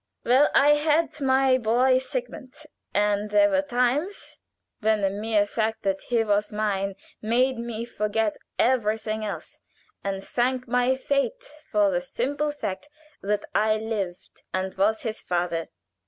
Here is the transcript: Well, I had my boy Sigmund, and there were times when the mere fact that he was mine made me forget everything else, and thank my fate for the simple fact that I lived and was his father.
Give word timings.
Well, 0.23 0.49
I 0.55 0.69
had 0.69 1.21
my 1.21 1.59
boy 1.59 1.99
Sigmund, 1.99 2.55
and 2.91 3.29
there 3.29 3.51
were 3.51 3.61
times 3.61 4.41
when 4.79 5.01
the 5.01 5.11
mere 5.11 5.45
fact 5.45 5.83
that 5.83 6.01
he 6.01 6.23
was 6.23 6.51
mine 6.51 6.95
made 7.21 7.59
me 7.59 7.85
forget 7.85 8.35
everything 8.57 9.23
else, 9.23 9.59
and 10.03 10.23
thank 10.23 10.67
my 10.67 10.95
fate 10.95 11.43
for 11.69 11.91
the 11.91 12.01
simple 12.01 12.49
fact 12.49 12.89
that 13.21 13.45
I 13.53 13.75
lived 13.75 14.41
and 14.51 14.73
was 14.73 15.03
his 15.03 15.21
father. 15.21 15.69